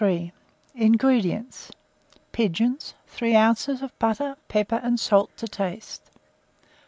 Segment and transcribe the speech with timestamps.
[0.73, 1.71] INGREDIENTS.
[2.31, 3.67] Pigeons, 3 oz.
[3.83, 6.09] of butter, pepper and salt to taste.